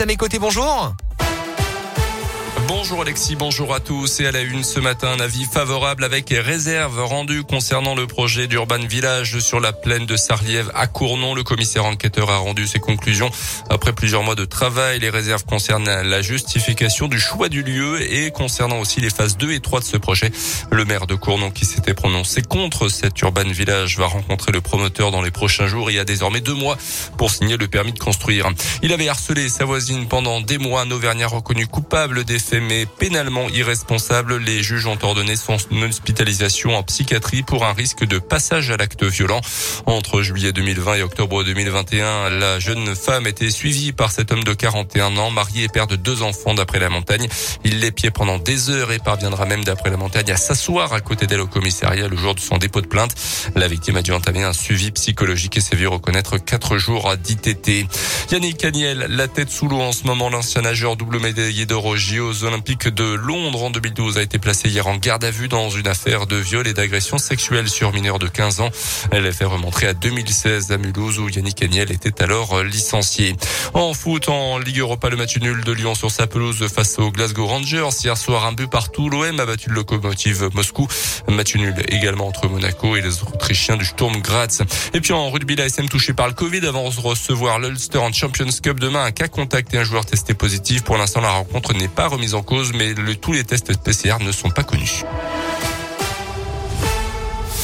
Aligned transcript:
à 0.00 0.06
mes 0.06 0.16
côtés. 0.16 0.38
Bonjour. 0.38 0.94
Bonjour 2.66 3.02
Alexis, 3.02 3.36
bonjour 3.36 3.74
à 3.74 3.80
tous. 3.80 4.20
Et 4.20 4.26
à 4.26 4.32
la 4.32 4.40
une 4.40 4.64
ce 4.64 4.80
matin, 4.80 5.08
un 5.08 5.20
avis 5.20 5.44
favorable 5.44 6.02
avec 6.02 6.30
réserve 6.30 7.00
rendu 7.04 7.44
concernant 7.44 7.94
le 7.94 8.06
projet 8.06 8.48
d'Urban 8.48 8.78
Village 8.78 9.38
sur 9.38 9.60
la 9.60 9.72
plaine 9.72 10.06
de 10.06 10.16
Sarliève 10.16 10.72
à 10.74 10.86
Cournon. 10.86 11.34
Le 11.34 11.44
commissaire 11.44 11.84
enquêteur 11.84 12.30
a 12.30 12.38
rendu 12.38 12.66
ses 12.66 12.80
conclusions. 12.80 13.30
Après 13.68 13.92
plusieurs 13.92 14.24
mois 14.24 14.34
de 14.34 14.44
travail, 14.44 14.98
les 14.98 15.10
réserves 15.10 15.44
concernent 15.44 15.84
la 15.84 16.22
justification 16.22 17.06
du 17.06 17.20
choix 17.20 17.48
du 17.48 17.62
lieu 17.62 18.00
et 18.02 18.32
concernant 18.32 18.80
aussi 18.80 19.00
les 19.00 19.10
phases 19.10 19.36
2 19.36 19.52
et 19.52 19.60
3 19.60 19.80
de 19.80 19.84
ce 19.84 19.96
projet. 19.96 20.32
Le 20.72 20.84
maire 20.84 21.06
de 21.06 21.14
Cournon 21.14 21.50
qui 21.50 21.66
s'était 21.66 21.94
prononcé 21.94 22.42
contre 22.42 22.88
cet 22.88 23.20
Urban 23.20 23.44
Village 23.44 23.98
va 23.98 24.06
rencontrer 24.06 24.50
le 24.50 24.60
promoteur 24.60 25.12
dans 25.12 25.22
les 25.22 25.30
prochains 25.30 25.68
jours. 25.68 25.90
Il 25.90 25.94
y 25.94 26.00
a 26.00 26.04
désormais 26.04 26.40
deux 26.40 26.54
mois 26.54 26.76
pour 27.16 27.30
signer 27.30 27.56
le 27.56 27.68
permis 27.68 27.92
de 27.92 28.00
construire. 28.00 28.48
Il 28.82 28.92
avait 28.92 29.08
harcelé 29.08 29.48
sa 29.48 29.64
voisine 29.64 30.08
pendant 30.08 30.40
des 30.40 30.58
mois. 30.58 30.80
Un 30.80 30.90
Auvergnat 30.90 31.28
reconnu 31.28 31.66
coupable 31.68 32.24
des 32.24 32.39
faits 32.40 32.62
mais 32.62 32.86
pénalement 32.86 33.48
irresponsable. 33.48 34.38
Les 34.38 34.62
juges 34.62 34.86
ont 34.86 34.98
ordonné 35.02 35.36
son 35.36 35.56
hospitalisation 35.82 36.76
en 36.76 36.82
psychiatrie 36.82 37.42
pour 37.42 37.64
un 37.64 37.72
risque 37.72 38.04
de 38.04 38.18
passage 38.18 38.70
à 38.70 38.76
l'acte 38.76 39.04
violent. 39.04 39.40
Entre 39.86 40.22
juillet 40.22 40.52
2020 40.52 40.94
et 40.94 41.02
octobre 41.02 41.44
2021, 41.44 42.30
la 42.30 42.58
jeune 42.58 42.94
femme 42.96 43.26
était 43.26 43.50
suivie 43.50 43.92
par 43.92 44.10
cet 44.10 44.32
homme 44.32 44.44
de 44.44 44.54
41 44.54 45.16
ans, 45.16 45.30
marié 45.30 45.64
et 45.64 45.68
père 45.68 45.86
de 45.86 45.96
deux 45.96 46.22
enfants 46.22 46.54
d'après 46.54 46.78
la 46.78 46.88
montagne. 46.88 47.28
Il 47.64 47.80
l'épiait 47.80 48.10
pendant 48.10 48.38
des 48.38 48.70
heures 48.70 48.92
et 48.92 48.98
parviendra 48.98 49.46
même 49.46 49.64
d'après 49.64 49.90
la 49.90 49.96
montagne 49.96 50.30
à 50.30 50.36
s'asseoir 50.36 50.92
à 50.92 51.00
côté 51.00 51.26
d'elle 51.26 51.40
au 51.40 51.46
commissariat 51.46 52.08
le 52.08 52.16
jour 52.16 52.34
de 52.34 52.40
son 52.40 52.58
dépôt 52.58 52.80
de 52.80 52.86
plainte. 52.86 53.14
La 53.54 53.68
victime 53.68 53.96
a 53.96 54.02
dû 54.02 54.12
entamer 54.12 54.42
un 54.42 54.52
suivi 54.52 54.90
psychologique 54.90 55.56
et 55.56 55.60
s'est 55.60 55.76
vu 55.76 55.86
reconnaître 55.86 56.38
quatre 56.38 56.78
jours 56.78 57.14
d'ITT. 57.16 57.86
Yannick 58.32 58.58
Caniel, 58.58 59.06
la 59.08 59.28
tête 59.28 59.50
sous 59.50 59.68
l'eau 59.68 59.80
en 59.80 59.92
ce 59.92 60.04
moment, 60.04 60.30
l'ancien 60.30 60.62
nageur 60.62 60.96
double 60.96 61.18
médaillé 61.20 61.66
d'or 61.66 61.84
aux 62.30 62.44
Olympique 62.44 62.86
de 62.86 63.02
Londres 63.02 63.64
en 63.64 63.70
2012 63.70 64.16
a 64.16 64.22
été 64.22 64.38
placé 64.38 64.68
hier 64.68 64.86
en 64.86 64.96
garde 64.96 65.24
à 65.24 65.32
vue 65.32 65.48
dans 65.48 65.68
une 65.68 65.88
affaire 65.88 66.28
de 66.28 66.36
viol 66.36 66.66
et 66.68 66.72
d'agression 66.72 67.18
sexuelle 67.18 67.68
sur 67.68 67.92
mineurs 67.92 68.20
de 68.20 68.28
15 68.28 68.60
ans. 68.60 68.70
Elle 69.10 69.26
a 69.26 69.32
fait 69.32 69.44
remontrer 69.44 69.88
à 69.88 69.94
2016 69.94 70.70
à 70.70 70.78
Mulhouse 70.78 71.18
où 71.18 71.28
Yannick 71.28 71.60
Agniel 71.60 71.90
était 71.90 72.22
alors 72.22 72.62
licencié. 72.62 73.34
En 73.74 73.94
foot, 73.94 74.28
en 74.28 74.58
Ligue 74.58 74.78
Europa, 74.78 75.08
le 75.08 75.16
match 75.16 75.38
nul 75.38 75.64
de 75.64 75.72
Lyon 75.72 75.96
sur 75.96 76.12
sa 76.12 76.28
pelouse 76.28 76.64
face 76.68 77.00
aux 77.00 77.10
Glasgow 77.10 77.46
Rangers. 77.46 77.88
Hier 78.04 78.16
soir, 78.16 78.46
un 78.46 78.52
but 78.52 78.70
partout. 78.70 79.10
L'OM 79.10 79.40
a 79.40 79.46
battu 79.46 79.70
le 79.70 79.74
locomotive 79.74 80.50
Moscou. 80.54 80.86
Match 81.28 81.56
nul 81.56 81.74
également 81.88 82.28
entre 82.28 82.48
Monaco 82.48 82.94
et 82.94 83.00
les 83.00 83.22
Autrichiens 83.22 83.76
du 83.76 83.84
Sturm 83.84 84.20
Graz. 84.22 84.62
Et 84.94 85.00
puis 85.00 85.12
en 85.12 85.30
rugby, 85.30 85.56
la 85.56 85.66
SM 85.66 85.88
touché 85.88 86.12
par 86.12 86.28
le 86.28 86.34
Covid 86.34 86.64
avant 86.64 86.88
de 86.88 87.00
recevoir 87.00 87.58
l'Ulster 87.58 87.98
en 87.98 88.12
Champions 88.12 88.46
Cup 88.62 88.78
demain. 88.78 89.04
Un 89.04 89.10
cas 89.10 89.26
contacté 89.26 89.78
un 89.78 89.84
joueur 89.84 90.06
testé 90.06 90.34
positif. 90.34 90.84
Pour 90.84 90.96
l'instant, 90.96 91.20
la 91.20 91.30
rencontre 91.30 91.74
n'est 91.74 91.88
pas 91.88 92.06
remise 92.20 92.34
en 92.34 92.42
cause, 92.42 92.74
mais 92.74 92.92
tous 93.18 93.32
les 93.32 93.44
tests 93.44 93.82
PCR 93.82 94.18
ne 94.20 94.30
sont 94.30 94.50
pas 94.50 94.62
connus. 94.62 95.04